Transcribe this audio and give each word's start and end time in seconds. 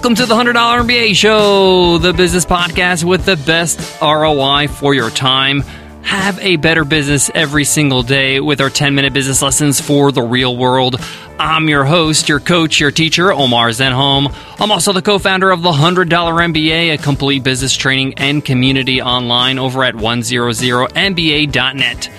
Welcome 0.00 0.14
to 0.14 0.24
the 0.24 0.34
$100 0.34 0.54
MBA 0.54 1.14
Show, 1.14 1.98
the 1.98 2.14
business 2.14 2.46
podcast 2.46 3.04
with 3.04 3.26
the 3.26 3.36
best 3.36 4.00
ROI 4.00 4.68
for 4.68 4.94
your 4.94 5.10
time. 5.10 5.60
Have 6.00 6.38
a 6.38 6.56
better 6.56 6.86
business 6.86 7.30
every 7.34 7.64
single 7.64 8.02
day 8.02 8.40
with 8.40 8.62
our 8.62 8.70
10 8.70 8.94
minute 8.94 9.12
business 9.12 9.42
lessons 9.42 9.78
for 9.78 10.10
the 10.10 10.22
real 10.22 10.56
world. 10.56 10.96
I'm 11.38 11.68
your 11.68 11.84
host, 11.84 12.30
your 12.30 12.40
coach, 12.40 12.80
your 12.80 12.90
teacher, 12.90 13.30
Omar 13.30 13.68
Zenhom. 13.68 14.34
I'm 14.58 14.72
also 14.72 14.94
the 14.94 15.02
co 15.02 15.18
founder 15.18 15.50
of 15.50 15.60
the 15.60 15.70
$100 15.70 16.08
MBA, 16.08 16.94
a 16.94 16.96
complete 16.96 17.44
business 17.44 17.76
training 17.76 18.14
and 18.14 18.42
community 18.42 19.02
online 19.02 19.58
over 19.58 19.84
at 19.84 19.96
100MBA.net. 19.96 22.10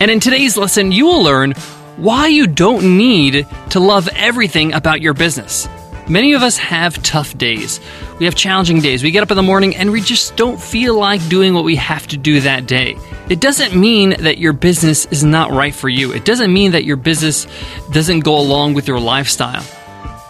And 0.00 0.10
in 0.10 0.18
today's 0.18 0.56
lesson, 0.56 0.90
you 0.90 1.06
will 1.06 1.22
learn 1.22 1.52
why 1.98 2.26
you 2.26 2.48
don't 2.48 2.96
need 2.96 3.46
to 3.70 3.78
love 3.78 4.08
everything 4.08 4.72
about 4.72 5.00
your 5.00 5.14
business. 5.14 5.68
Many 6.08 6.32
of 6.32 6.42
us 6.42 6.56
have 6.56 7.02
tough 7.02 7.36
days. 7.36 7.80
We 8.18 8.24
have 8.24 8.34
challenging 8.34 8.80
days. 8.80 9.02
We 9.02 9.10
get 9.10 9.22
up 9.22 9.30
in 9.30 9.36
the 9.36 9.42
morning 9.42 9.76
and 9.76 9.90
we 9.90 10.00
just 10.00 10.36
don't 10.36 10.58
feel 10.58 10.98
like 10.98 11.26
doing 11.28 11.52
what 11.52 11.64
we 11.64 11.76
have 11.76 12.06
to 12.06 12.16
do 12.16 12.40
that 12.40 12.66
day. 12.66 12.96
It 13.28 13.40
doesn't 13.40 13.78
mean 13.78 14.16
that 14.20 14.38
your 14.38 14.54
business 14.54 15.04
is 15.06 15.22
not 15.22 15.50
right 15.50 15.74
for 15.74 15.90
you. 15.90 16.12
It 16.14 16.24
doesn't 16.24 16.50
mean 16.50 16.72
that 16.72 16.84
your 16.84 16.96
business 16.96 17.46
doesn't 17.92 18.20
go 18.20 18.38
along 18.38 18.72
with 18.72 18.88
your 18.88 18.98
lifestyle. 18.98 19.62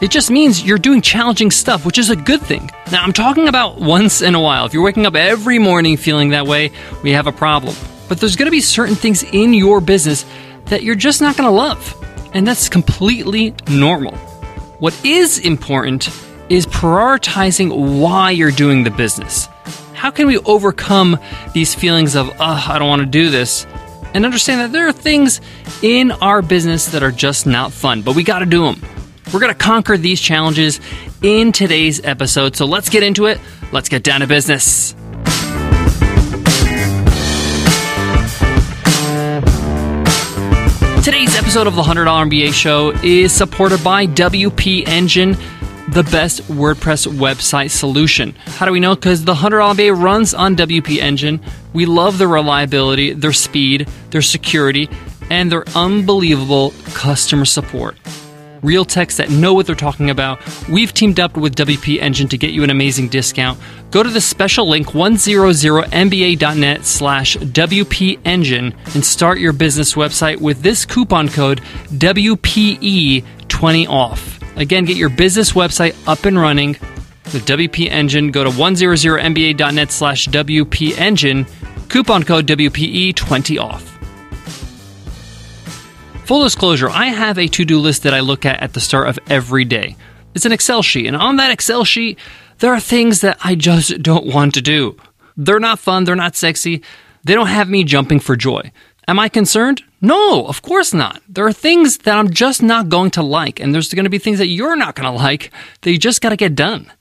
It 0.00 0.10
just 0.10 0.32
means 0.32 0.64
you're 0.64 0.78
doing 0.78 1.00
challenging 1.00 1.52
stuff, 1.52 1.86
which 1.86 1.98
is 1.98 2.10
a 2.10 2.16
good 2.16 2.40
thing. 2.40 2.70
Now, 2.90 3.04
I'm 3.04 3.12
talking 3.12 3.46
about 3.46 3.80
once 3.80 4.20
in 4.20 4.34
a 4.34 4.40
while. 4.40 4.66
If 4.66 4.74
you're 4.74 4.82
waking 4.82 5.06
up 5.06 5.14
every 5.14 5.60
morning 5.60 5.96
feeling 5.96 6.30
that 6.30 6.48
way, 6.48 6.72
we 7.04 7.12
have 7.12 7.28
a 7.28 7.32
problem. 7.32 7.76
But 8.08 8.18
there's 8.18 8.34
to 8.34 8.50
be 8.50 8.60
certain 8.60 8.96
things 8.96 9.22
in 9.22 9.54
your 9.54 9.80
business 9.80 10.24
that 10.66 10.82
you're 10.82 10.96
just 10.96 11.20
not 11.20 11.36
to 11.36 11.50
love. 11.50 11.94
And 12.32 12.46
that's 12.46 12.68
completely 12.68 13.54
normal. 13.68 14.18
What 14.78 15.04
is 15.04 15.40
important 15.40 16.08
is 16.48 16.64
prioritizing 16.64 17.98
why 18.00 18.30
you're 18.30 18.52
doing 18.52 18.84
the 18.84 18.92
business. 18.92 19.46
How 19.94 20.12
can 20.12 20.28
we 20.28 20.38
overcome 20.38 21.18
these 21.52 21.74
feelings 21.74 22.14
of, 22.14 22.28
oh, 22.38 22.64
I 22.68 22.78
don't 22.78 22.86
want 22.86 23.00
to 23.00 23.06
do 23.06 23.28
this, 23.28 23.66
and 24.14 24.24
understand 24.24 24.60
that 24.60 24.70
there 24.70 24.86
are 24.86 24.92
things 24.92 25.40
in 25.82 26.12
our 26.12 26.42
business 26.42 26.86
that 26.92 27.02
are 27.02 27.10
just 27.10 27.44
not 27.44 27.72
fun, 27.72 28.02
but 28.02 28.14
we 28.14 28.22
got 28.22 28.38
to 28.38 28.46
do 28.46 28.62
them. 28.66 28.80
We're 29.32 29.40
going 29.40 29.52
to 29.52 29.58
conquer 29.58 29.96
these 29.96 30.20
challenges 30.20 30.80
in 31.22 31.50
today's 31.50 32.04
episode. 32.04 32.54
So 32.54 32.64
let's 32.64 32.88
get 32.88 33.02
into 33.02 33.26
it. 33.26 33.40
Let's 33.72 33.88
get 33.88 34.04
down 34.04 34.20
to 34.20 34.28
business. 34.28 34.94
Today's 41.08 41.38
episode 41.38 41.66
of 41.66 41.74
the 41.74 41.80
$100 41.80 42.04
MBA 42.04 42.52
show 42.52 42.90
is 43.02 43.32
supported 43.32 43.82
by 43.82 44.06
WP 44.06 44.86
Engine, 44.86 45.38
the 45.88 46.02
best 46.02 46.42
WordPress 46.48 47.10
website 47.10 47.70
solution. 47.70 48.34
How 48.44 48.66
do 48.66 48.72
we 48.72 48.78
know? 48.78 48.94
Because 48.94 49.24
the 49.24 49.32
$100 49.32 49.74
MBA 49.74 49.98
runs 49.98 50.34
on 50.34 50.54
WP 50.54 50.98
Engine. 50.98 51.40
We 51.72 51.86
love 51.86 52.18
their 52.18 52.28
reliability, 52.28 53.14
their 53.14 53.32
speed, 53.32 53.88
their 54.10 54.20
security, 54.20 54.90
and 55.30 55.50
their 55.50 55.66
unbelievable 55.70 56.74
customer 56.92 57.46
support 57.46 57.96
real 58.62 58.84
techs 58.84 59.16
that 59.16 59.30
know 59.30 59.54
what 59.54 59.66
they're 59.66 59.74
talking 59.74 60.10
about. 60.10 60.38
We've 60.68 60.92
teamed 60.92 61.20
up 61.20 61.36
with 61.36 61.54
WP 61.56 62.00
Engine 62.00 62.28
to 62.28 62.38
get 62.38 62.50
you 62.52 62.62
an 62.64 62.70
amazing 62.70 63.08
discount. 63.08 63.58
Go 63.90 64.02
to 64.02 64.10
the 64.10 64.20
special 64.20 64.68
link 64.68 64.88
100mba.net 64.88 66.84
slash 66.84 67.36
WP 67.36 68.18
Engine 68.24 68.74
and 68.94 69.04
start 69.04 69.38
your 69.38 69.52
business 69.52 69.94
website 69.94 70.40
with 70.40 70.62
this 70.62 70.84
coupon 70.84 71.28
code 71.28 71.60
WPE20 71.92 73.88
off. 73.88 74.38
Again, 74.56 74.84
get 74.84 74.96
your 74.96 75.08
business 75.08 75.52
website 75.52 75.96
up 76.08 76.24
and 76.24 76.38
running 76.38 76.76
with 77.32 77.46
WP 77.46 77.88
Engine. 77.90 78.30
Go 78.30 78.44
to 78.44 78.50
100mba.net 78.50 79.92
slash 79.92 80.26
WP 80.28 80.98
Engine, 80.98 81.46
coupon 81.88 82.22
code 82.24 82.46
WPE20 82.46 83.60
off. 83.60 83.97
Full 86.28 86.42
disclosure, 86.42 86.90
I 86.90 87.06
have 87.06 87.38
a 87.38 87.48
to 87.48 87.64
do 87.64 87.78
list 87.78 88.02
that 88.02 88.12
I 88.12 88.20
look 88.20 88.44
at 88.44 88.60
at 88.60 88.74
the 88.74 88.80
start 88.80 89.08
of 89.08 89.18
every 89.30 89.64
day. 89.64 89.96
It's 90.34 90.44
an 90.44 90.52
Excel 90.52 90.82
sheet, 90.82 91.06
and 91.06 91.16
on 91.16 91.36
that 91.36 91.50
Excel 91.50 91.86
sheet, 91.86 92.18
there 92.58 92.70
are 92.70 92.80
things 92.80 93.22
that 93.22 93.38
I 93.42 93.54
just 93.54 94.02
don't 94.02 94.26
want 94.26 94.52
to 94.52 94.60
do. 94.60 94.98
They're 95.38 95.58
not 95.58 95.78
fun, 95.78 96.04
they're 96.04 96.14
not 96.14 96.36
sexy, 96.36 96.82
they 97.24 97.32
don't 97.32 97.46
have 97.46 97.70
me 97.70 97.82
jumping 97.82 98.20
for 98.20 98.36
joy. 98.36 98.72
Am 99.08 99.18
I 99.18 99.30
concerned? 99.30 99.82
No, 100.02 100.44
of 100.44 100.60
course 100.60 100.92
not. 100.92 101.22
There 101.26 101.46
are 101.46 101.52
things 101.54 101.96
that 102.04 102.18
I'm 102.18 102.28
just 102.28 102.62
not 102.62 102.90
going 102.90 103.10
to 103.12 103.22
like, 103.22 103.58
and 103.58 103.74
there's 103.74 103.94
going 103.94 104.04
to 104.04 104.10
be 104.10 104.18
things 104.18 104.38
that 104.38 104.48
you're 104.48 104.76
not 104.76 104.96
going 104.96 105.10
to 105.10 105.18
like 105.18 105.50
that 105.80 105.92
you 105.92 105.96
just 105.96 106.20
got 106.20 106.28
to 106.28 106.36
get 106.36 106.54
done 106.54 106.92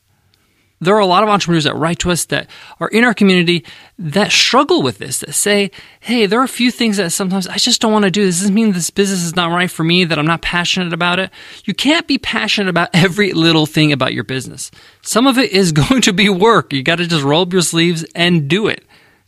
there 0.80 0.96
are 0.96 1.00
a 1.00 1.06
lot 1.06 1.24
of 1.24 1.30
entrepreneurs 1.30 1.64
that 1.64 1.76
write 1.76 2.00
to 2.00 2.12
us 2.12 2.26
that 2.26 2.48
are 2.80 2.88
in 2.90 3.04
our 3.04 3.14
community 3.14 3.66
that 3.98 4.32
struggle 4.32 4.84
with 4.84 5.00
this, 5.00 5.20
that 5.20 5.34
say, 5.34 5.72
hey, 6.00 6.28
there 6.28 6.40
are 6.40 6.44
a 6.44 6.48
few 6.48 6.70
things 6.70 6.98
that 6.98 7.12
sometimes 7.12 7.48
I 7.48 7.56
just 7.56 7.82
don't 7.82 7.92
want 7.92 8.06
to 8.06 8.12
do. 8.12 8.26
This 8.26 8.40
doesn't 8.40 8.54
mean 8.54 8.74
this 8.74 8.92
business 8.92 9.24
is 9.24 9.36
not 9.36 9.52
right 9.52 9.72
for 9.72 9.84
me, 9.84 10.06
that 10.06 10.20
I'm 10.20 10.28
not 10.28 10.44
passionate 10.44 10.94
about 10.94 11.20
it. 11.20 11.32
You 11.66 11.74
can't 11.74 12.08
be 12.08 12.18
passionate 12.20 12.70
about 12.70 12.90
every 12.94 13.34
little 13.34 13.66
thing 13.66 13.92
about 13.92 14.14
your 14.14 14.24
business. 14.24 14.70
Some 15.02 15.26
of 15.26 15.38
it 15.38 15.52
is 15.52 15.72
going 15.90 16.02
to 16.02 16.14
be 16.14 16.30
work. 16.30 16.72
You 16.74 16.84
got 16.84 16.98
to 16.98 17.08
just 17.08 17.24
roll 17.24 17.42
up 17.42 17.54
your 17.54 17.62
sleeves 17.62 18.06
and 18.14 18.48
do 18.48 18.68
it. 18.68 18.86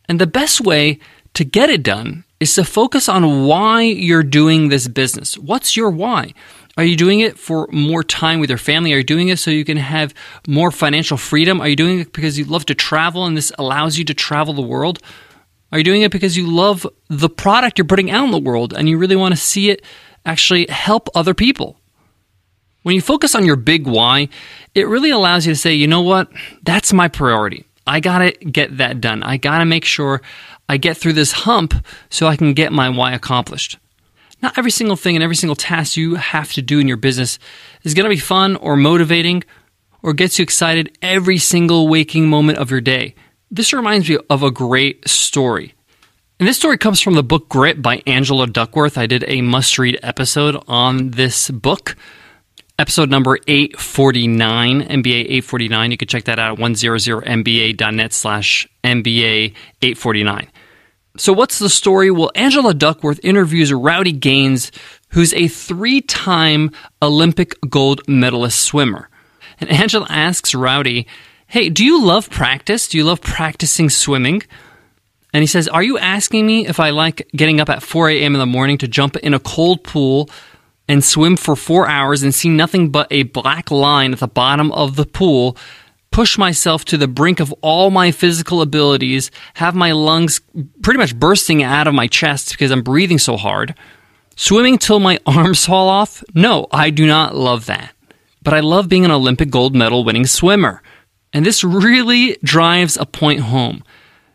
And 0.07 0.19
the 0.19 0.27
best 0.27 0.61
way 0.61 0.99
to 1.33 1.43
get 1.43 1.69
it 1.69 1.83
done 1.83 2.25
is 2.39 2.53
to 2.55 2.63
focus 2.63 3.09
on 3.09 3.45
why 3.45 3.81
you're 3.81 4.23
doing 4.23 4.69
this 4.69 4.87
business. 4.87 5.37
What's 5.37 5.75
your 5.75 5.89
why? 5.89 6.33
Are 6.79 6.85
you 6.85 6.95
doing 6.95 7.19
it 7.19 7.37
for 7.37 7.67
more 7.73 8.03
time 8.05 8.39
with 8.39 8.49
your 8.49 8.57
family? 8.57 8.93
Are 8.93 8.99
you 8.99 9.03
doing 9.03 9.27
it 9.27 9.37
so 9.37 9.51
you 9.51 9.65
can 9.65 9.75
have 9.75 10.13
more 10.47 10.71
financial 10.71 11.17
freedom? 11.17 11.59
Are 11.59 11.67
you 11.67 11.75
doing 11.75 11.99
it 11.99 12.13
because 12.13 12.39
you 12.39 12.45
love 12.45 12.65
to 12.67 12.73
travel 12.73 13.25
and 13.25 13.35
this 13.35 13.51
allows 13.59 13.97
you 13.97 14.05
to 14.05 14.13
travel 14.13 14.53
the 14.53 14.61
world? 14.61 14.99
Are 15.73 15.79
you 15.79 15.83
doing 15.83 16.03
it 16.03 16.11
because 16.13 16.37
you 16.37 16.47
love 16.47 16.87
the 17.09 17.27
product 17.27 17.77
you're 17.77 17.85
putting 17.85 18.09
out 18.09 18.23
in 18.23 18.31
the 18.31 18.39
world 18.39 18.73
and 18.73 18.87
you 18.87 18.97
really 18.97 19.17
want 19.17 19.33
to 19.33 19.41
see 19.41 19.69
it 19.69 19.83
actually 20.25 20.67
help 20.67 21.09
other 21.13 21.33
people? 21.33 21.77
When 22.83 22.95
you 22.95 23.01
focus 23.01 23.35
on 23.35 23.43
your 23.43 23.57
big 23.57 23.85
why, 23.85 24.29
it 24.73 24.87
really 24.87 25.09
allows 25.09 25.45
you 25.45 25.51
to 25.51 25.59
say, 25.59 25.73
you 25.73 25.85
know 25.85 26.03
what? 26.03 26.31
That's 26.63 26.93
my 26.93 27.09
priority. 27.09 27.65
I 27.87 27.99
got 27.99 28.19
to 28.19 28.31
get 28.31 28.77
that 28.77 29.01
done. 29.01 29.21
I 29.21 29.35
got 29.35 29.57
to 29.57 29.65
make 29.65 29.83
sure 29.83 30.21
I 30.69 30.77
get 30.77 30.95
through 30.95 31.11
this 31.13 31.33
hump 31.33 31.73
so 32.09 32.27
I 32.27 32.37
can 32.37 32.53
get 32.53 32.71
my 32.71 32.87
why 32.87 33.11
accomplished. 33.11 33.77
Not 34.41 34.57
every 34.57 34.71
single 34.71 34.95
thing 34.95 35.15
and 35.15 35.23
every 35.23 35.35
single 35.35 35.55
task 35.55 35.97
you 35.97 36.15
have 36.15 36.53
to 36.53 36.61
do 36.61 36.79
in 36.79 36.87
your 36.87 36.97
business 36.97 37.39
is 37.83 37.93
going 37.93 38.05
to 38.05 38.09
be 38.09 38.19
fun 38.19 38.55
or 38.55 38.75
motivating 38.75 39.43
or 40.01 40.13
gets 40.13 40.39
you 40.39 40.43
excited 40.43 40.97
every 41.01 41.37
single 41.37 41.87
waking 41.87 42.27
moment 42.27 42.57
of 42.57 42.71
your 42.71 42.81
day. 42.81 43.15
This 43.51 43.73
reminds 43.73 44.09
me 44.09 44.17
of 44.29 44.43
a 44.43 44.51
great 44.51 45.07
story. 45.07 45.73
And 46.39 46.47
this 46.47 46.57
story 46.57 46.77
comes 46.77 47.01
from 47.01 47.15
the 47.15 47.23
book 47.23 47.49
Grit 47.49 47.81
by 47.81 48.01
Angela 48.07 48.47
Duckworth. 48.47 48.97
I 48.97 49.07
did 49.07 49.25
a 49.27 49.41
must 49.41 49.77
read 49.77 49.99
episode 50.01 50.63
on 50.69 51.11
this 51.11 51.49
book, 51.49 51.97
episode 52.77 53.09
number 53.09 53.39
849, 53.45 54.83
MBA 54.83 55.19
849. 55.21 55.91
You 55.91 55.97
can 55.97 56.07
check 56.07 56.23
that 56.25 56.39
out 56.39 56.53
at 56.53 56.63
100mba.net 56.63 58.13
slash 58.13 58.69
MBA 58.85 59.53
849. 59.81 60.49
So, 61.19 61.33
what's 61.33 61.59
the 61.59 61.69
story? 61.69 62.09
Well, 62.11 62.31
Angela 62.33 62.73
Duckworth 62.73 63.19
interviews 63.23 63.73
Rowdy 63.73 64.13
Gaines, 64.13 64.71
who's 65.09 65.33
a 65.33 65.49
three 65.49 65.99
time 65.99 66.71
Olympic 67.01 67.59
gold 67.69 68.07
medalist 68.07 68.61
swimmer. 68.61 69.09
And 69.59 69.69
Angela 69.69 70.07
asks 70.09 70.55
Rowdy, 70.55 71.07
Hey, 71.45 71.67
do 71.67 71.83
you 71.83 72.01
love 72.01 72.29
practice? 72.29 72.87
Do 72.87 72.97
you 72.97 73.03
love 73.03 73.19
practicing 73.19 73.89
swimming? 73.89 74.43
And 75.33 75.41
he 75.41 75.47
says, 75.47 75.67
Are 75.67 75.83
you 75.83 75.97
asking 75.97 76.47
me 76.47 76.65
if 76.67 76.79
I 76.79 76.91
like 76.91 77.27
getting 77.35 77.59
up 77.59 77.69
at 77.69 77.83
4 77.83 78.11
a.m. 78.11 78.33
in 78.33 78.39
the 78.39 78.45
morning 78.45 78.77
to 78.77 78.87
jump 78.87 79.17
in 79.17 79.33
a 79.33 79.39
cold 79.39 79.83
pool 79.83 80.29
and 80.87 81.03
swim 81.03 81.35
for 81.35 81.57
four 81.57 81.85
hours 81.85 82.23
and 82.23 82.33
see 82.33 82.47
nothing 82.47 82.91
but 82.91 83.07
a 83.11 83.23
black 83.23 83.71
line 83.71 84.13
at 84.13 84.19
the 84.19 84.27
bottom 84.29 84.71
of 84.71 84.95
the 84.95 85.05
pool 85.05 85.57
push 86.11 86.37
myself 86.37 86.85
to 86.85 86.97
the 86.97 87.07
brink 87.07 87.39
of 87.39 87.53
all 87.61 87.91
my 87.91 88.11
physical 88.11 88.61
abilities, 88.61 89.31
have 89.55 89.75
my 89.75 89.91
lungs 89.91 90.41
pretty 90.81 90.97
much 90.97 91.17
bursting 91.17 91.63
out 91.63 91.87
of 91.87 91.93
my 91.93 92.07
chest 92.07 92.51
because 92.51 92.71
I'm 92.71 92.81
breathing 92.81 93.19
so 93.19 93.37
hard. 93.37 93.75
Swimming 94.35 94.77
till 94.77 94.99
my 94.99 95.19
arms 95.25 95.65
fall 95.65 95.89
off? 95.89 96.23
No, 96.33 96.67
I 96.71 96.89
do 96.89 97.05
not 97.05 97.35
love 97.35 97.65
that. 97.67 97.93
But 98.41 98.53
I 98.53 98.61
love 98.61 98.89
being 98.89 99.05
an 99.05 99.11
Olympic 99.11 99.49
gold 99.49 99.75
medal 99.75 100.03
winning 100.03 100.25
swimmer. 100.25 100.81
And 101.33 101.45
this 101.45 101.63
really 101.63 102.37
drives 102.43 102.97
a 102.97 103.05
point 103.05 103.41
home. 103.41 103.83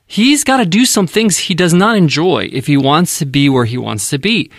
He's 0.06 0.44
got 0.44 0.59
to 0.59 0.67
do 0.67 0.85
some 0.85 1.06
things 1.06 1.38
he 1.38 1.55
does 1.55 1.73
not 1.73 1.97
enjoy 1.97 2.49
if 2.53 2.67
he 2.67 2.76
wants 2.76 3.19
to 3.19 3.26
be 3.26 3.49
where 3.49 3.65
he 3.65 3.79
wants 3.79 4.11
to 4.11 4.19
be. 4.19 4.50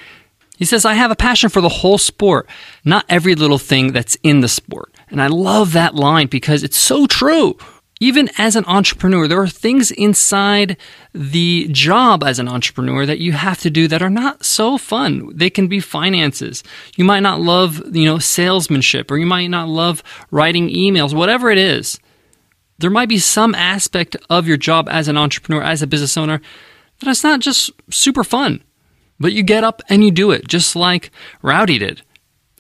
He 0.58 0.66
says, 0.66 0.86
I 0.86 0.94
have 0.96 1.12
a 1.12 1.16
passion 1.16 1.50
for 1.50 1.62
the 1.62 1.70
whole 1.70 1.98
sport, 1.98 2.50
not 2.84 3.06
every 3.08 3.36
little 3.36 3.58
thing 3.58 3.94
that's 3.94 4.18
in 4.24 4.42
the 4.42 4.48
sport. 4.48 4.95
And 5.10 5.22
I 5.22 5.28
love 5.28 5.74
that 5.74 5.96
line 5.96 6.28
because 6.28 6.64
it's 6.64 6.78
so 6.78 7.06
true. 7.06 7.58
even 8.02 8.30
as 8.38 8.56
an 8.56 8.66
entrepreneur, 8.66 9.28
there 9.28 9.42
are 9.42 9.48
things 9.48 9.90
inside 9.92 10.76
the 11.14 11.68
job 11.72 12.24
as 12.24 12.40
an 12.40 12.48
entrepreneur 12.50 13.06
that 13.06 13.20
you 13.20 13.32
have 13.32 13.60
to 13.62 13.70
do 13.70 13.88
that 13.88 14.02
are 14.02 14.10
not 14.10 14.44
so 14.44 14.78
fun. 14.78 15.32
They 15.34 15.50
can 15.50 15.68
be 15.68 15.80
finances. 15.80 16.62
You 16.98 17.06
might 17.06 17.22
not 17.22 17.40
love, 17.40 17.82
you 17.96 18.06
know, 18.06 18.20
salesmanship 18.20 19.10
or 19.10 19.18
you 19.18 19.26
might 19.26 19.48
not 19.48 19.70
love 19.70 20.04
writing 20.30 20.70
emails, 20.70 21.14
whatever 21.14 21.50
it 21.50 21.58
is. 21.58 22.00
There 22.80 22.90
might 22.90 23.08
be 23.08 23.20
some 23.20 23.56
aspect 23.56 24.18
of 24.30 24.46
your 24.48 24.58
job 24.58 24.90
as 24.90 25.08
an 25.08 25.16
entrepreneur, 25.16 25.64
as 25.64 25.82
a 25.82 25.88
business 25.88 26.18
owner, 26.18 26.42
that 27.00 27.10
it's 27.10 27.24
not 27.24 27.40
just 27.40 27.72
super 27.90 28.26
fun. 28.26 28.62
But 29.18 29.32
you 29.32 29.44
get 29.44 29.64
up 29.64 29.82
and 29.88 30.04
you 30.04 30.12
do 30.12 30.32
it, 30.32 30.46
just 30.46 30.76
like 30.76 31.10
Rowdy 31.42 31.80
did. 31.80 32.02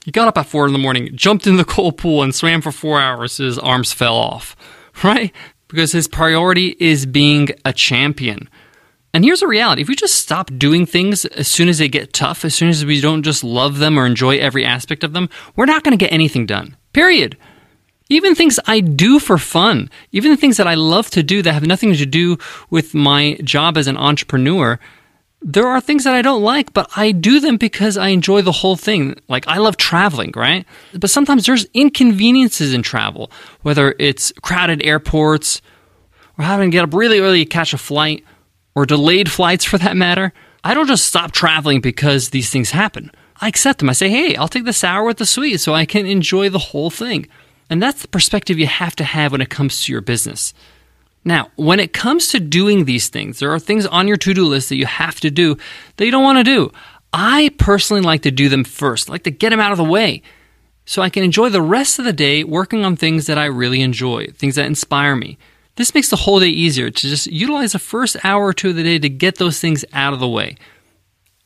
He 0.05 0.11
got 0.11 0.27
up 0.27 0.37
at 0.37 0.45
four 0.45 0.67
in 0.67 0.73
the 0.73 0.79
morning, 0.79 1.09
jumped 1.17 1.47
in 1.47 1.57
the 1.57 1.65
cold 1.65 1.97
pool, 1.97 2.21
and 2.21 2.33
swam 2.33 2.61
for 2.61 2.71
four 2.71 3.01
hours. 3.01 3.37
His 3.37 3.57
arms 3.57 3.91
fell 3.91 4.15
off. 4.15 4.55
right? 5.03 5.33
Because 5.67 5.91
his 5.91 6.07
priority 6.07 6.75
is 6.79 7.05
being 7.05 7.49
a 7.63 7.73
champion. 7.73 8.49
And 9.13 9.23
here's 9.23 9.39
the 9.39 9.47
reality 9.47 9.81
if 9.81 9.87
we 9.87 9.95
just 9.95 10.15
stop 10.15 10.51
doing 10.57 10.85
things 10.85 11.25
as 11.25 11.47
soon 11.47 11.69
as 11.69 11.77
they 11.77 11.87
get 11.87 12.13
tough, 12.13 12.45
as 12.45 12.53
soon 12.53 12.69
as 12.69 12.85
we 12.85 13.01
don't 13.01 13.23
just 13.23 13.43
love 13.43 13.79
them 13.79 13.97
or 13.97 14.05
enjoy 14.05 14.37
every 14.37 14.65
aspect 14.65 15.03
of 15.03 15.13
them, 15.13 15.29
we're 15.55 15.65
not 15.65 15.83
going 15.83 15.97
to 15.97 16.03
get 16.03 16.13
anything 16.13 16.45
done. 16.45 16.75
Period. 16.93 17.37
Even 18.09 18.35
things 18.35 18.59
I 18.67 18.81
do 18.81 19.19
for 19.19 19.37
fun, 19.37 19.89
even 20.11 20.29
the 20.29 20.37
things 20.37 20.57
that 20.57 20.67
I 20.67 20.75
love 20.75 21.09
to 21.11 21.23
do 21.23 21.41
that 21.41 21.53
have 21.53 21.65
nothing 21.65 21.95
to 21.95 22.05
do 22.05 22.37
with 22.69 22.93
my 22.93 23.39
job 23.43 23.77
as 23.77 23.87
an 23.87 23.97
entrepreneur, 23.97 24.79
there 25.47 25.67
are 25.67 25.79
things 25.79 26.03
that 26.05 26.15
I 26.15 26.23
don't 26.23 26.41
like, 26.41 26.73
but 26.73 26.89
I 26.97 27.11
do 27.11 27.39
them 27.39 27.57
because 27.57 27.97
I 27.97 28.07
enjoy 28.07 28.41
the 28.41 28.51
whole 28.51 28.75
thing. 28.75 29.15
Like, 29.27 29.47
I 29.47 29.59
love 29.59 29.77
traveling, 29.77 30.33
right? 30.35 30.65
But 30.99 31.11
sometimes 31.11 31.45
there's 31.45 31.65
inconveniences 31.65 32.73
in 32.73 32.81
travel, 32.81 33.31
whether 33.61 33.95
it's 33.99 34.33
crowded 34.41 34.83
airports, 34.83 35.61
or 36.39 36.45
having 36.45 36.71
to 36.71 36.75
get 36.75 36.83
up 36.83 36.95
really 36.95 37.19
early 37.19 37.45
to 37.45 37.49
catch 37.49 37.73
a 37.73 37.77
flight, 37.77 38.25
or 38.73 38.87
delayed 38.87 39.31
flights 39.31 39.63
for 39.63 39.77
that 39.77 39.95
matter. 39.95 40.33
I 40.63 40.73
don't 40.73 40.87
just 40.87 41.05
stop 41.05 41.31
traveling 41.31 41.79
because 41.79 42.31
these 42.31 42.49
things 42.49 42.71
happen. 42.71 43.11
I 43.39 43.47
accept 43.47 43.79
them. 43.79 43.89
I 43.89 43.93
say, 43.93 44.09
hey, 44.09 44.35
I'll 44.35 44.47
take 44.47 44.65
the 44.65 44.73
sour 44.73 45.03
with 45.03 45.17
the 45.17 45.27
sweet 45.27 45.59
so 45.59 45.75
I 45.75 45.85
can 45.85 46.07
enjoy 46.07 46.49
the 46.49 46.57
whole 46.57 46.89
thing. 46.89 47.27
And 47.69 47.83
that's 47.83 48.01
the 48.01 48.07
perspective 48.07 48.57
you 48.57 48.65
have 48.65 48.95
to 48.95 49.03
have 49.03 49.31
when 49.31 49.41
it 49.41 49.51
comes 49.51 49.85
to 49.85 49.91
your 49.91 50.01
business. 50.01 50.55
Now, 51.25 51.49
when 51.55 51.79
it 51.79 51.91
comes 51.91 52.27
to 52.29 52.39
doing 52.39 52.85
these 52.85 53.09
things, 53.09 53.39
there 53.39 53.51
are 53.51 53.59
things 53.59 53.87
on 53.87 54.07
your 54.07 54.17
to 54.17 54.33
do 54.33 54.45
list 54.45 54.69
that 54.69 54.75
you 54.75 54.85
have 54.85 55.19
to 55.21 55.31
do 55.31 55.57
that 55.97 56.05
you 56.05 56.11
don't 56.11 56.23
want 56.23 56.37
to 56.37 56.43
do. 56.43 56.71
I 57.11 57.51
personally 57.57 58.01
like 58.01 58.21
to 58.21 58.31
do 58.31 58.47
them 58.47 58.63
first, 58.63 59.09
I 59.09 59.13
like 59.13 59.23
to 59.23 59.31
get 59.31 59.49
them 59.49 59.59
out 59.59 59.71
of 59.71 59.77
the 59.77 59.83
way 59.83 60.21
so 60.85 61.01
I 61.01 61.09
can 61.09 61.23
enjoy 61.23 61.49
the 61.49 61.61
rest 61.61 61.97
of 61.97 62.05
the 62.05 62.13
day 62.13 62.43
working 62.43 62.85
on 62.85 62.95
things 62.95 63.25
that 63.25 63.39
I 63.39 63.45
really 63.45 63.81
enjoy, 63.81 64.27
things 64.27 64.55
that 64.55 64.67
inspire 64.67 65.15
me. 65.15 65.37
This 65.77 65.95
makes 65.95 66.09
the 66.09 66.15
whole 66.15 66.39
day 66.39 66.47
easier 66.47 66.89
to 66.89 67.07
just 67.07 67.27
utilize 67.27 67.73
the 67.73 67.79
first 67.79 68.17
hour 68.23 68.45
or 68.45 68.53
two 68.53 68.69
of 68.69 68.75
the 68.75 68.83
day 68.83 68.99
to 68.99 69.09
get 69.09 69.37
those 69.37 69.59
things 69.59 69.83
out 69.93 70.13
of 70.13 70.19
the 70.19 70.27
way. 70.27 70.55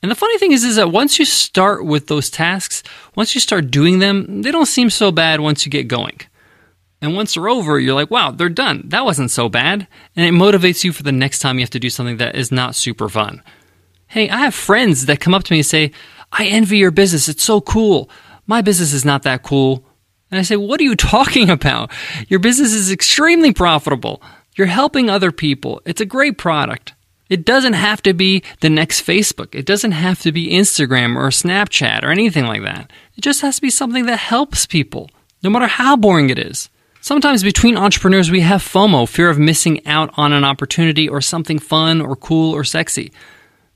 And 0.01 0.11
the 0.11 0.15
funny 0.15 0.37
thing 0.37 0.51
is, 0.51 0.63
is 0.63 0.75
that 0.75 0.91
once 0.91 1.19
you 1.19 1.25
start 1.25 1.85
with 1.85 2.07
those 2.07 2.29
tasks, 2.29 2.83
once 3.15 3.33
you 3.33 3.41
start 3.41 3.71
doing 3.71 3.99
them, 3.99 4.41
they 4.43 4.51
don't 4.51 4.65
seem 4.65 4.89
so 4.89 5.11
bad 5.11 5.39
once 5.39 5.65
you 5.65 5.71
get 5.71 5.87
going. 5.87 6.19
And 7.01 7.15
once 7.15 7.33
they're 7.33 7.49
over, 7.49 7.79
you're 7.79 7.95
like, 7.95 8.11
wow, 8.11 8.31
they're 8.31 8.49
done. 8.49 8.83
That 8.85 9.05
wasn't 9.05 9.31
so 9.31 9.47
bad. 9.47 9.87
And 10.15 10.25
it 10.25 10.37
motivates 10.37 10.83
you 10.83 10.91
for 10.91 11.03
the 11.03 11.11
next 11.11 11.39
time 11.39 11.57
you 11.57 11.63
have 11.63 11.69
to 11.71 11.79
do 11.79 11.89
something 11.89 12.17
that 12.17 12.35
is 12.35 12.51
not 12.51 12.75
super 12.75 13.07
fun. 13.07 13.41
Hey, 14.07 14.29
I 14.29 14.37
have 14.37 14.53
friends 14.53 15.05
that 15.05 15.19
come 15.19 15.33
up 15.33 15.43
to 15.45 15.53
me 15.53 15.59
and 15.59 15.65
say, 15.65 15.91
I 16.31 16.45
envy 16.47 16.77
your 16.77 16.91
business. 16.91 17.29
It's 17.29 17.43
so 17.43 17.61
cool. 17.61 18.09
My 18.47 18.61
business 18.61 18.91
is 18.91 19.05
not 19.05 19.23
that 19.23 19.43
cool. 19.43 19.85
And 20.29 20.39
I 20.39 20.43
say, 20.43 20.57
what 20.57 20.79
are 20.81 20.83
you 20.83 20.95
talking 20.97 21.49
about? 21.49 21.91
Your 22.27 22.39
business 22.39 22.73
is 22.73 22.91
extremely 22.91 23.53
profitable. 23.53 24.21
You're 24.55 24.67
helping 24.67 25.09
other 25.09 25.31
people. 25.31 25.81
It's 25.85 26.01
a 26.01 26.05
great 26.05 26.37
product. 26.37 26.93
It 27.29 27.45
doesn't 27.45 27.73
have 27.73 28.01
to 28.03 28.13
be 28.13 28.43
the 28.61 28.69
next 28.69 29.05
Facebook. 29.05 29.53
It 29.53 29.65
doesn't 29.65 29.91
have 29.91 30.19
to 30.21 30.31
be 30.31 30.49
Instagram 30.49 31.15
or 31.15 31.29
Snapchat 31.29 32.03
or 32.03 32.11
anything 32.11 32.45
like 32.45 32.63
that. 32.63 32.91
It 33.15 33.21
just 33.21 33.41
has 33.41 33.57
to 33.57 33.61
be 33.61 33.69
something 33.69 34.07
that 34.07 34.17
helps 34.17 34.65
people, 34.65 35.09
no 35.43 35.49
matter 35.51 35.67
how 35.67 35.95
boring 35.95 36.31
it 36.31 36.39
is. 36.39 36.69
Sometimes 37.01 37.43
between 37.43 37.77
entrepreneurs, 37.77 38.29
we 38.29 38.41
have 38.41 38.61
FOMO, 38.61 39.07
fear 39.07 39.29
of 39.29 39.39
missing 39.39 39.85
out 39.87 40.11
on 40.17 40.33
an 40.33 40.43
opportunity 40.43 41.07
or 41.07 41.21
something 41.21 41.57
fun 41.57 42.01
or 42.01 42.15
cool 42.15 42.53
or 42.53 42.65
sexy. 42.65 43.11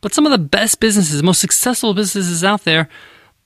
But 0.01 0.13
some 0.13 0.25
of 0.25 0.33
the 0.33 0.37
best 0.37 0.81
businesses, 0.81 1.23
most 1.23 1.39
successful 1.39 1.93
businesses 1.93 2.43
out 2.43 2.65
there, 2.65 2.89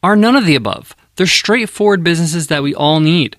are 0.01 0.15
none 0.15 0.35
of 0.35 0.45
the 0.45 0.55
above. 0.55 0.95
They're 1.15 1.27
straightforward 1.27 2.03
businesses 2.03 2.47
that 2.47 2.63
we 2.63 2.73
all 2.73 2.99
need. 2.99 3.37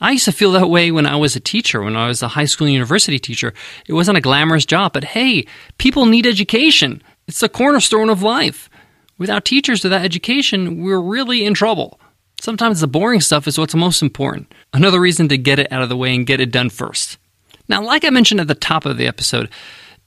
I 0.00 0.12
used 0.12 0.26
to 0.26 0.32
feel 0.32 0.52
that 0.52 0.68
way 0.68 0.90
when 0.90 1.06
I 1.06 1.16
was 1.16 1.34
a 1.34 1.40
teacher, 1.40 1.82
when 1.82 1.96
I 1.96 2.06
was 2.06 2.22
a 2.22 2.28
high 2.28 2.44
school 2.44 2.66
and 2.66 2.74
university 2.74 3.18
teacher. 3.18 3.54
It 3.86 3.94
wasn't 3.94 4.18
a 4.18 4.22
glamorous 4.22 4.66
job, 4.66 4.92
but 4.92 5.04
hey, 5.04 5.46
people 5.78 6.04
need 6.04 6.26
education. 6.26 7.02
It's 7.26 7.40
the 7.40 7.48
cornerstone 7.48 8.10
of 8.10 8.22
life. 8.22 8.68
Without 9.16 9.46
teachers, 9.46 9.82
without 9.82 10.04
education, 10.04 10.84
we're 10.84 11.00
really 11.00 11.44
in 11.44 11.54
trouble. 11.54 11.98
Sometimes 12.48 12.80
the 12.80 12.86
boring 12.86 13.20
stuff 13.20 13.46
is 13.46 13.58
what's 13.58 13.74
most 13.74 14.00
important. 14.00 14.50
Another 14.72 14.98
reason 14.98 15.28
to 15.28 15.36
get 15.36 15.58
it 15.58 15.70
out 15.70 15.82
of 15.82 15.90
the 15.90 15.98
way 15.98 16.14
and 16.14 16.26
get 16.26 16.40
it 16.40 16.50
done 16.50 16.70
first. 16.70 17.18
Now, 17.68 17.82
like 17.82 18.06
I 18.06 18.08
mentioned 18.08 18.40
at 18.40 18.48
the 18.48 18.54
top 18.54 18.86
of 18.86 18.96
the 18.96 19.06
episode, 19.06 19.50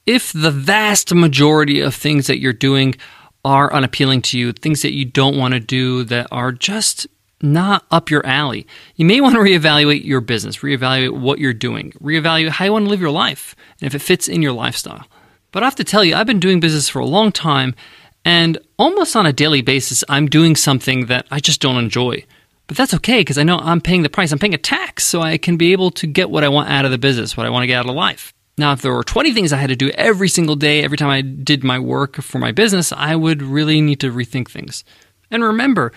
if 0.06 0.32
the 0.32 0.50
vast 0.50 1.14
majority 1.14 1.78
of 1.78 1.94
things 1.94 2.26
that 2.26 2.40
you're 2.40 2.52
doing 2.52 2.96
are 3.44 3.72
unappealing 3.72 4.22
to 4.22 4.38
you, 4.40 4.50
things 4.50 4.82
that 4.82 4.92
you 4.92 5.04
don't 5.04 5.36
want 5.36 5.54
to 5.54 5.60
do 5.60 6.02
that 6.02 6.26
are 6.32 6.50
just 6.50 7.06
not 7.42 7.86
up 7.92 8.10
your 8.10 8.26
alley, 8.26 8.66
you 8.96 9.04
may 9.06 9.20
want 9.20 9.36
to 9.36 9.40
reevaluate 9.40 10.04
your 10.04 10.20
business, 10.20 10.56
reevaluate 10.56 11.16
what 11.16 11.38
you're 11.38 11.52
doing, 11.52 11.92
reevaluate 12.02 12.48
how 12.48 12.64
you 12.64 12.72
want 12.72 12.86
to 12.86 12.90
live 12.90 13.00
your 13.00 13.10
life, 13.10 13.54
and 13.80 13.86
if 13.86 13.94
it 13.94 14.04
fits 14.04 14.26
in 14.26 14.42
your 14.42 14.50
lifestyle. 14.52 15.06
But 15.52 15.62
I 15.62 15.66
have 15.66 15.76
to 15.76 15.84
tell 15.84 16.04
you, 16.04 16.16
I've 16.16 16.26
been 16.26 16.40
doing 16.40 16.58
business 16.58 16.88
for 16.88 16.98
a 16.98 17.06
long 17.06 17.30
time, 17.30 17.76
and 18.24 18.58
almost 18.78 19.16
on 19.16 19.26
a 19.26 19.32
daily 19.32 19.62
basis, 19.62 20.04
I'm 20.08 20.26
doing 20.26 20.56
something 20.56 21.06
that 21.06 21.26
I 21.30 21.40
just 21.40 21.60
don't 21.60 21.82
enjoy. 21.82 22.24
But 22.66 22.76
that's 22.76 22.94
okay 22.94 23.20
because 23.20 23.38
I 23.38 23.42
know 23.42 23.58
I'm 23.58 23.80
paying 23.80 24.02
the 24.02 24.08
price. 24.08 24.32
I'm 24.32 24.38
paying 24.38 24.54
a 24.54 24.58
tax 24.58 25.04
so 25.04 25.20
I 25.20 25.36
can 25.38 25.56
be 25.56 25.72
able 25.72 25.90
to 25.92 26.06
get 26.06 26.30
what 26.30 26.44
I 26.44 26.48
want 26.48 26.70
out 26.70 26.84
of 26.84 26.90
the 26.90 26.98
business, 26.98 27.36
what 27.36 27.46
I 27.46 27.50
want 27.50 27.64
to 27.64 27.66
get 27.66 27.78
out 27.78 27.88
of 27.88 27.94
life. 27.94 28.32
Now, 28.58 28.72
if 28.72 28.82
there 28.82 28.92
were 28.92 29.02
20 29.02 29.32
things 29.32 29.52
I 29.52 29.56
had 29.56 29.70
to 29.70 29.76
do 29.76 29.90
every 29.90 30.28
single 30.28 30.56
day, 30.56 30.84
every 30.84 30.96
time 30.96 31.08
I 31.08 31.22
did 31.22 31.64
my 31.64 31.78
work 31.78 32.16
for 32.16 32.38
my 32.38 32.52
business, 32.52 32.92
I 32.92 33.16
would 33.16 33.42
really 33.42 33.80
need 33.80 34.00
to 34.00 34.12
rethink 34.12 34.50
things. 34.50 34.84
And 35.30 35.42
remember, 35.42 35.92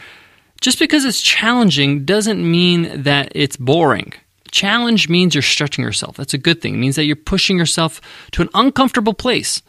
just 0.62 0.80
because 0.80 1.06
it's 1.06 1.21
challenging 1.21 2.06
doesn't 2.06 2.50
mean 2.50 3.04
that 3.04 3.31
it's 3.36 3.57
boring. 3.57 4.13
Challenge 4.51 5.10
means 5.10 5.36
you're 5.36 5.42
stretching 5.42 5.83
yourself. 5.83 6.16
That's 6.16 6.33
a 6.33 6.38
good 6.38 6.62
thing. 6.62 6.75
It 6.75 6.78
means 6.78 6.95
that 6.95 7.04
you're 7.04 7.18
pushing 7.18 7.57
yourself 7.57 8.00
to 8.31 8.42
an 8.42 8.50
uncomfortable 8.54 9.13
place. 9.13 9.62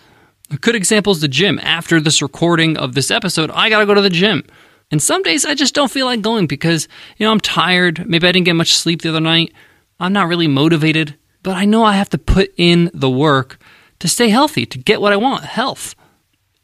A 0.50 0.56
good 0.56 0.76
example 0.76 1.12
is 1.12 1.20
the 1.20 1.28
gym. 1.28 1.58
After 1.60 2.00
this 2.00 2.22
recording 2.22 2.76
of 2.76 2.94
this 2.94 3.10
episode, 3.10 3.50
I 3.50 3.68
got 3.68 3.80
to 3.80 3.86
go 3.86 3.94
to 3.94 4.00
the 4.00 4.08
gym. 4.08 4.44
And 4.92 5.02
some 5.02 5.24
days 5.24 5.44
I 5.44 5.54
just 5.54 5.74
don't 5.74 5.90
feel 5.90 6.06
like 6.06 6.20
going 6.22 6.46
because, 6.46 6.86
you 7.16 7.26
know, 7.26 7.32
I'm 7.32 7.40
tired. 7.40 8.08
Maybe 8.08 8.28
I 8.28 8.32
didn't 8.32 8.44
get 8.44 8.54
much 8.54 8.74
sleep 8.74 9.02
the 9.02 9.08
other 9.08 9.20
night. 9.20 9.52
I'm 9.98 10.12
not 10.12 10.28
really 10.28 10.46
motivated, 10.46 11.16
but 11.42 11.56
I 11.56 11.64
know 11.64 11.82
I 11.82 11.94
have 11.94 12.10
to 12.10 12.18
put 12.18 12.52
in 12.56 12.90
the 12.94 13.10
work 13.10 13.58
to 13.98 14.06
stay 14.06 14.28
healthy, 14.28 14.64
to 14.66 14.78
get 14.78 15.00
what 15.00 15.12
I 15.12 15.16
want 15.16 15.44
health. 15.44 15.96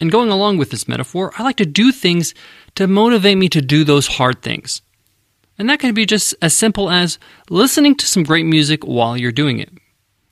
And 0.01 0.13
going 0.13 0.31
along 0.31 0.59
with 0.59 0.71
this 0.71 0.87
metaphor, 0.87 1.33
I 1.37 1.43
like 1.43 1.57
to 1.57 1.67
do 1.67 1.91
things 1.91 2.35
to 2.77 2.87
motivate 2.87 3.39
me 3.39 3.49
to 3.49 3.61
do 3.61 3.83
those 3.83 4.07
hard 4.07 4.43
things. 4.43 4.83
And 5.59 5.69
that 5.69 5.81
can 5.81 5.93
be 5.93 6.07
just 6.07 6.37
as 6.41 6.55
simple 6.55 6.89
as 6.89 7.19
listening 7.51 7.97
to 7.97 8.07
some 8.07 8.23
great 8.23 8.47
music 8.47 8.85
while 8.85 9.17
you're 9.17 9.33
doing 9.33 9.59
it. 9.59 9.71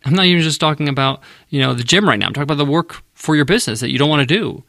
I'm 0.04 0.14
not 0.14 0.26
even 0.26 0.42
just 0.42 0.60
talking 0.60 0.88
about, 0.88 1.20
you 1.48 1.60
know, 1.60 1.75
the 1.75 1.84
gym 1.84 2.08
right 2.08 2.18
now. 2.18 2.26
I'm 2.26 2.32
talking 2.32 2.44
about 2.44 2.58
the 2.58 2.64
work 2.64 3.02
for 3.20 3.36
your 3.36 3.44
business 3.44 3.80
that 3.80 3.90
you 3.90 3.98
don't 3.98 4.08
want 4.08 4.26
to 4.26 4.34
do. 4.34 4.64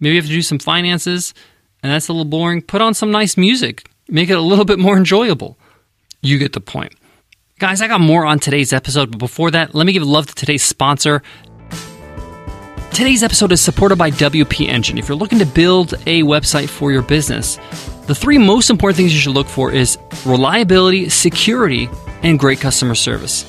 Maybe 0.00 0.14
you 0.14 0.20
have 0.20 0.28
to 0.28 0.32
do 0.32 0.42
some 0.42 0.58
finances 0.58 1.34
and 1.82 1.92
that's 1.92 2.08
a 2.08 2.12
little 2.12 2.24
boring. 2.24 2.62
Put 2.62 2.80
on 2.80 2.94
some 2.94 3.10
nice 3.10 3.36
music. 3.36 3.90
Make 4.08 4.30
it 4.30 4.38
a 4.38 4.40
little 4.40 4.64
bit 4.64 4.78
more 4.78 4.96
enjoyable. 4.96 5.58
You 6.22 6.38
get 6.38 6.52
the 6.54 6.60
point. 6.60 6.94
Guys, 7.58 7.82
I 7.82 7.88
got 7.88 8.00
more 8.00 8.24
on 8.24 8.38
today's 8.38 8.72
episode, 8.72 9.10
but 9.10 9.18
before 9.18 9.50
that, 9.50 9.74
let 9.74 9.86
me 9.86 9.92
give 9.92 10.02
love 10.02 10.26
to 10.26 10.34
today's 10.34 10.64
sponsor. 10.64 11.22
Today's 12.90 13.22
episode 13.22 13.52
is 13.52 13.60
supported 13.60 13.96
by 13.96 14.10
WP 14.10 14.66
Engine. 14.66 14.98
If 14.98 15.08
you're 15.08 15.16
looking 15.16 15.38
to 15.38 15.46
build 15.46 15.92
a 16.06 16.22
website 16.22 16.68
for 16.68 16.90
your 16.90 17.02
business, 17.02 17.56
the 18.06 18.14
three 18.14 18.38
most 18.38 18.70
important 18.70 18.96
things 18.96 19.12
you 19.12 19.20
should 19.20 19.34
look 19.34 19.46
for 19.46 19.70
is 19.70 19.98
reliability, 20.24 21.10
security, 21.10 21.88
and 22.22 22.38
great 22.38 22.60
customer 22.60 22.94
service. 22.94 23.44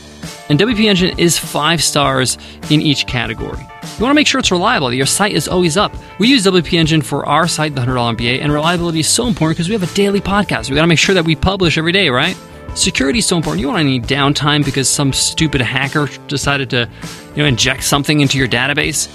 And 0.50 0.60
WP 0.60 0.86
Engine 0.86 1.18
is 1.18 1.38
five 1.40 1.82
stars 1.82 2.38
in 2.70 2.82
each 2.82 3.08
category. 3.08 3.66
You 3.84 4.04
want 4.04 4.12
to 4.12 4.16
make 4.16 4.28
sure 4.28 4.40
it's 4.40 4.52
reliable, 4.52 4.90
that 4.90 4.96
your 4.96 5.06
site 5.06 5.34
is 5.34 5.48
always 5.48 5.76
up. 5.78 5.94
We 6.20 6.28
use 6.28 6.46
WP 6.46 6.74
Engine 6.74 7.02
for 7.02 7.26
our 7.26 7.48
site, 7.48 7.74
the 7.74 7.82
$100 7.82 8.16
MBA, 8.16 8.42
and 8.42 8.52
reliability 8.52 9.00
is 9.00 9.08
so 9.08 9.28
important 9.28 9.58
because 9.58 9.70
we 9.70 9.74
have 9.74 9.84
a 9.84 9.94
daily 9.96 10.22
podcast. 10.22 10.70
We 10.70 10.76
got 10.76 10.82
to 10.82 10.88
make 10.88 11.00
sure 11.00 11.16
that 11.16 11.26
we 11.26 11.36
publish 11.36 11.78
every 11.78 11.92
day, 11.92 12.10
right? 12.10 12.38
Security 12.76 13.20
is 13.20 13.26
so 13.26 13.38
important. 13.38 13.60
You 13.60 13.68
don't 13.68 13.74
want 13.74 13.88
any 13.88 14.00
downtime 14.00 14.64
because 14.64 14.88
some 14.88 15.12
stupid 15.12 15.62
hacker 15.62 16.08
decided 16.28 16.70
to, 16.70 16.90
you 17.36 17.44
know, 17.44 17.46
inject 17.46 17.84
something 17.84 18.22
into 18.22 18.38
your 18.38 18.48
database. 18.48 19.10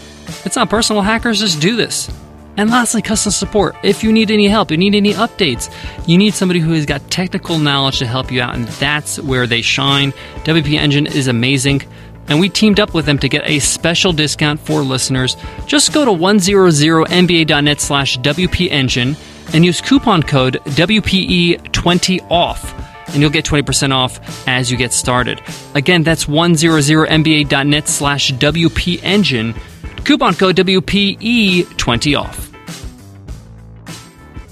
It's 0.45 0.57
not 0.57 0.69
personal 0.69 1.03
hackers, 1.03 1.41
just 1.41 1.61
do 1.61 1.77
this. 1.77 2.11
And 2.59 2.71
lastly, 2.71 3.03
customer 3.03 3.33
support. 3.33 3.77
If 3.83 4.03
you 4.03 4.13
need 4.13 4.31
any 4.31 4.49
help, 4.49 4.71
you 4.71 4.79
need 4.79 4.95
any 4.95 5.13
updates, 5.13 5.71
you 6.09 6.17
need 6.17 6.33
somebody 6.33 6.59
who 6.59 6.73
has 6.73 6.87
got 6.87 7.09
technical 7.11 7.59
knowledge 7.59 7.99
to 7.99 8.07
help 8.07 8.33
you 8.33 8.41
out, 8.41 8.55
and 8.55 8.67
that's 8.69 9.21
where 9.21 9.47
they 9.47 9.61
shine. 9.61 10.13
WP 10.45 10.75
Engine 10.75 11.07
is 11.07 11.29
amazing. 11.29 11.83
And 12.29 12.41
we 12.41 12.49
teamed 12.49 12.81
up 12.81 12.95
with 12.95 13.07
them 13.07 13.19
to 13.19 13.29
get 13.29 13.49
a 13.49 13.59
special 13.59 14.13
discount 14.13 14.61
for 14.61 14.83
listeners. 14.83 15.37
Just 15.67 15.93
go 15.93 16.05
to 16.05 16.11
100mba.net 16.11 17.81
slash 17.81 18.19
WPEngine 18.19 19.55
and 19.55 19.65
use 19.65 19.81
coupon 19.81 20.23
code 20.23 20.61
WPE20OFF 20.65 22.83
and 23.09 23.23
you'll 23.23 23.31
get 23.31 23.45
20% 23.45 23.93
off 23.93 24.49
as 24.49 24.71
you 24.71 24.77
get 24.77 24.93
started. 24.93 25.41
Again, 25.75 26.03
that's 26.03 26.27
100mba.net 26.27 27.89
slash 27.89 28.33
WPEngine, 28.33 29.57
coupon 30.05 30.35
code 30.35 30.57
WPE20OFF. 30.57 32.47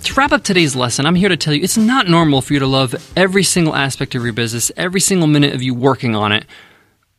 To 0.05 0.15
wrap 0.15 0.33
up 0.33 0.45
today's 0.45 0.77
lesson, 0.77 1.07
I'm 1.07 1.15
here 1.15 1.31
to 1.31 1.37
tell 1.37 1.55
you 1.55 1.63
it's 1.63 1.79
not 1.79 2.09
normal 2.09 2.43
for 2.43 2.53
you 2.53 2.59
to 2.59 2.67
love 2.67 2.95
every 3.17 3.43
single 3.43 3.75
aspect 3.75 4.15
of 4.15 4.23
your 4.23 4.35
business, 4.35 4.71
every 4.77 5.01
single 5.01 5.27
minute 5.27 5.55
of 5.55 5.63
you 5.63 5.75
working 5.75 6.15
on 6.15 6.31
it. 6.31 6.45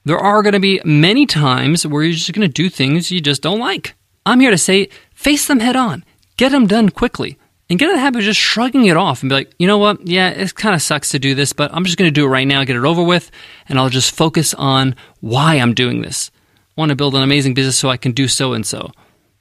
There 0.06 0.20
are 0.20 0.44
going 0.44 0.54
to 0.54 0.60
be 0.60 0.80
many 0.86 1.26
times 1.26 1.86
where 1.86 2.04
you're 2.04 2.14
just 2.14 2.32
going 2.32 2.48
to 2.48 2.54
do 2.54 2.70
things 2.70 3.10
you 3.10 3.20
just 3.20 3.42
don't 3.42 3.60
like. 3.60 3.96
I'm 4.24 4.40
here 4.40 4.52
to 4.52 4.58
say 4.58 4.90
face 5.16 5.48
them 5.48 5.60
head 5.60 5.76
on, 5.76 6.06
get 6.38 6.52
them 6.52 6.68
done 6.68 6.90
quickly, 6.90 7.40
and 7.72 7.80
get 7.80 7.90
in 7.90 7.96
the 7.96 8.02
habit 8.02 8.20
of 8.20 8.26
just 8.26 8.40
shrugging 8.40 8.86
it 8.86 8.98
off 8.98 9.24
and 9.24 9.30
be 9.30 9.36
like, 9.36 9.52
you 9.58 9.66
know 9.66 9.80
what? 9.80 10.06
Yeah, 10.08 10.30
it 10.30 10.54
kind 10.54 10.76
of 10.76 10.84
sucks 10.84 11.10
to 11.10 11.20
do 11.20 11.34
this, 11.34 11.54
but 11.54 11.74
I'm 11.74 11.86
just 11.86 11.98
going 11.98 12.08
to 12.08 12.14
do 12.14 12.26
it 12.26 12.30
right 12.30 12.48
now, 12.48 12.64
get 12.64 12.76
it 12.76 12.86
over 12.86 13.02
with, 13.02 13.32
and 13.68 13.80
I'll 13.80 13.90
just 13.90 14.16
focus 14.16 14.54
on 14.54 14.96
why 15.22 15.56
I'm 15.56 15.74
doing 15.74 16.04
this. 16.04 16.30
I 16.78 16.82
want 16.82 16.90
to 16.90 16.96
build 16.96 17.16
an 17.16 17.24
amazing 17.24 17.56
business 17.56 17.78
so 17.78 17.90
I 17.90 17.98
can 17.98 18.12
do 18.12 18.28
so 18.28 18.54
and 18.54 18.64
so. 18.64 18.92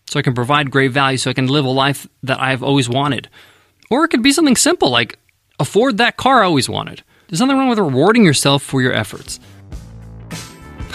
So 0.06 0.18
I 0.18 0.22
can 0.22 0.32
provide 0.32 0.70
great 0.70 0.92
value, 0.92 1.18
so 1.18 1.28
I 1.28 1.34
can 1.34 1.46
live 1.46 1.66
a 1.66 1.70
life 1.70 2.06
that 2.22 2.40
I've 2.40 2.62
always 2.62 2.88
wanted. 2.88 3.28
Or 3.90 4.04
it 4.04 4.08
could 4.08 4.22
be 4.22 4.32
something 4.32 4.56
simple 4.56 4.88
like 4.88 5.18
afford 5.60 5.98
that 5.98 6.16
car 6.16 6.42
I 6.42 6.46
always 6.46 6.70
wanted. 6.70 7.02
There's 7.28 7.40
nothing 7.40 7.58
wrong 7.58 7.68
with 7.68 7.78
rewarding 7.78 8.24
yourself 8.24 8.62
for 8.62 8.80
your 8.80 8.94
efforts. 8.94 9.40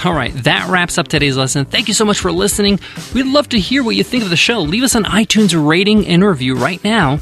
All 0.05 0.13
right, 0.13 0.33
that 0.43 0.69
wraps 0.69 0.97
up 0.97 1.09
today's 1.09 1.35
lesson. 1.35 1.65
Thank 1.65 1.89
you 1.89 1.93
so 1.93 2.05
much 2.05 2.19
for 2.19 2.31
listening. 2.31 2.79
We'd 3.13 3.25
love 3.25 3.49
to 3.49 3.59
hear 3.59 3.83
what 3.83 3.97
you 3.97 4.03
think 4.05 4.23
of 4.23 4.29
the 4.29 4.37
show. 4.37 4.61
Leave 4.61 4.83
us 4.83 4.95
an 4.95 5.03
iTunes 5.03 5.53
rating 5.67 6.07
and 6.07 6.23
review 6.23 6.55
right 6.55 6.81
now. 6.85 7.19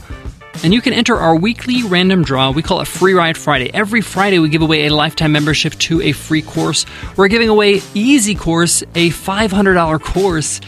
And 0.64 0.72
you 0.74 0.82
can 0.82 0.94
enter 0.94 1.16
our 1.16 1.36
weekly 1.36 1.82
random 1.82 2.24
draw. 2.24 2.52
We 2.52 2.62
call 2.62 2.82
it 2.82 2.88
Free 2.88 3.14
Ride 3.14 3.36
Friday. 3.36 3.72
Every 3.74 4.02
Friday, 4.02 4.38
we 4.38 4.50
give 4.50 4.62
away 4.62 4.86
a 4.86 4.94
lifetime 4.94 5.32
membership 5.32 5.74
to 5.74 6.04
a 6.04 6.12
free 6.12 6.44
course. 6.44 6.86
We're 7.16 7.30
giving 7.30 7.50
away 7.50 7.82
Easy 7.96 8.36
Course, 8.36 8.84
a 8.94 9.10
$500 9.10 10.00
course 10.00 10.62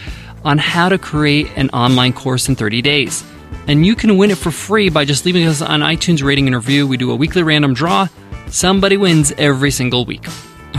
on 0.43 0.57
how 0.57 0.89
to 0.89 0.97
create 0.97 1.47
an 1.55 1.69
online 1.69 2.13
course 2.13 2.49
in 2.49 2.55
30 2.55 2.81
days. 2.81 3.23
And 3.67 3.85
you 3.85 3.95
can 3.95 4.17
win 4.17 4.31
it 4.31 4.39
for 4.39 4.49
free 4.49 4.89
by 4.89 5.05
just 5.05 5.25
leaving 5.25 5.45
us 5.45 5.61
an 5.61 5.81
iTunes 5.81 6.23
rating 6.23 6.47
and 6.47 6.55
review. 6.55 6.87
We 6.87 6.97
do 6.97 7.11
a 7.11 7.15
weekly 7.15 7.43
random 7.43 7.75
draw. 7.75 8.07
Somebody 8.47 8.97
wins 8.97 9.31
every 9.37 9.69
single 9.69 10.05
week. 10.05 10.25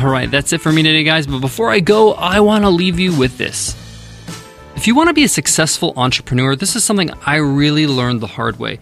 All 0.00 0.08
right, 0.08 0.30
that's 0.30 0.54
it 0.54 0.62
for 0.62 0.72
me 0.72 0.82
today, 0.82 1.04
guys. 1.04 1.26
But 1.26 1.40
before 1.40 1.70
I 1.70 1.80
go, 1.80 2.14
I 2.14 2.40
want 2.40 2.64
to 2.64 2.70
leave 2.70 2.98
you 2.98 3.14
with 3.14 3.36
this. 3.36 3.76
If 4.74 4.86
you 4.86 4.94
want 4.94 5.08
to 5.08 5.12
be 5.12 5.24
a 5.24 5.28
successful 5.28 5.92
entrepreneur, 5.94 6.56
this 6.56 6.74
is 6.74 6.82
something 6.82 7.10
I 7.26 7.36
really 7.36 7.86
learned 7.86 8.22
the 8.22 8.26
hard 8.26 8.58
way. 8.58 8.78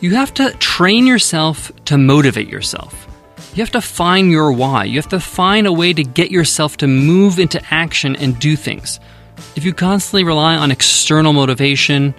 You 0.00 0.14
have 0.14 0.32
to 0.34 0.52
train 0.58 1.08
yourself 1.08 1.72
to 1.86 1.98
motivate 1.98 2.46
yourself. 2.46 3.08
You 3.52 3.62
have 3.64 3.72
to 3.72 3.80
find 3.80 4.30
your 4.30 4.52
why. 4.52 4.84
You 4.84 4.94
have 4.94 5.08
to 5.08 5.18
find 5.18 5.66
a 5.66 5.72
way 5.72 5.92
to 5.92 6.04
get 6.04 6.30
yourself 6.30 6.76
to 6.76 6.86
move 6.86 7.40
into 7.40 7.60
action 7.74 8.14
and 8.14 8.38
do 8.38 8.54
things. 8.54 9.00
If 9.56 9.64
you 9.64 9.74
constantly 9.74 10.22
rely 10.22 10.54
on 10.54 10.70
external 10.70 11.32
motivation, 11.32 12.14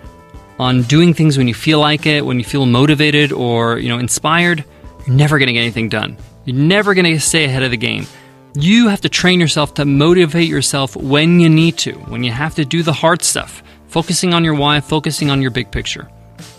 on 0.59 0.81
doing 0.83 1.13
things 1.13 1.37
when 1.37 1.47
you 1.47 1.53
feel 1.53 1.79
like 1.79 2.05
it, 2.05 2.25
when 2.25 2.37
you 2.37 2.43
feel 2.43 2.65
motivated 2.65 3.31
or, 3.31 3.79
you 3.79 3.87
know, 3.87 3.97
inspired, 3.97 4.65
you're 5.07 5.15
never 5.15 5.39
going 5.39 5.47
to 5.47 5.53
get 5.53 5.61
anything 5.61 5.87
done. 5.87 6.17
You're 6.43 6.57
never 6.57 6.93
going 6.93 7.05
to 7.05 7.19
stay 7.21 7.45
ahead 7.45 7.63
of 7.63 7.71
the 7.71 7.77
game. 7.77 8.05
You 8.53 8.89
have 8.89 9.01
to 9.01 9.09
train 9.09 9.39
yourself 9.39 9.75
to 9.75 9.85
motivate 9.85 10.49
yourself 10.49 10.95
when 10.97 11.39
you 11.39 11.49
need 11.49 11.77
to, 11.79 11.93
when 11.93 12.23
you 12.23 12.31
have 12.31 12.55
to 12.55 12.65
do 12.65 12.83
the 12.83 12.91
hard 12.91 13.23
stuff, 13.23 13.63
focusing 13.87 14.33
on 14.33 14.43
your 14.43 14.55
why, 14.55 14.81
focusing 14.81 15.29
on 15.29 15.41
your 15.41 15.51
big 15.51 15.71
picture. 15.71 16.09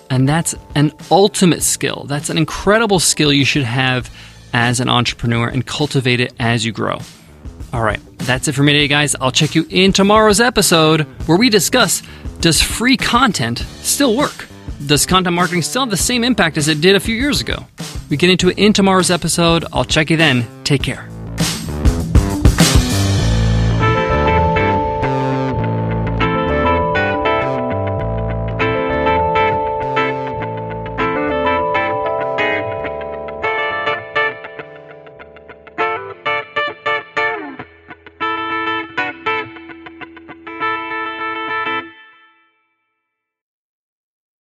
And 0.08 0.26
that's 0.26 0.54
an 0.74 0.92
ultimate 1.10 1.62
skill. 1.62 2.04
That's 2.08 2.30
an 2.30 2.38
incredible 2.38 2.98
skill 2.98 3.30
you 3.30 3.44
should 3.44 3.64
have 3.64 4.10
as 4.54 4.80
an 4.80 4.88
entrepreneur 4.88 5.48
and 5.48 5.66
cultivate 5.66 6.20
it 6.20 6.32
as 6.38 6.64
you 6.64 6.72
grow. 6.72 6.98
All 7.74 7.82
right, 7.82 8.00
that's 8.18 8.48
it 8.48 8.52
for 8.52 8.62
me 8.62 8.72
today, 8.72 8.88
guys. 8.88 9.14
I'll 9.20 9.30
check 9.30 9.54
you 9.54 9.66
in 9.68 9.92
tomorrow's 9.92 10.40
episode 10.40 11.02
where 11.26 11.38
we 11.38 11.50
discuss 11.50 12.02
does 12.40 12.60
free 12.62 12.96
content 12.96 13.58
still 13.82 14.16
work? 14.16 14.48
Does 14.86 15.04
content 15.04 15.36
marketing 15.36 15.62
still 15.62 15.82
have 15.82 15.90
the 15.90 15.96
same 15.98 16.24
impact 16.24 16.56
as 16.56 16.68
it 16.68 16.80
did 16.80 16.96
a 16.96 17.00
few 17.00 17.14
years 17.14 17.42
ago? 17.42 17.66
We 18.08 18.16
get 18.16 18.30
into 18.30 18.48
it 18.48 18.58
in 18.58 18.72
tomorrow's 18.72 19.10
episode. 19.10 19.66
I'll 19.72 19.84
check 19.84 20.08
you 20.08 20.16
then. 20.16 20.46
Take 20.64 20.82
care. 20.82 21.11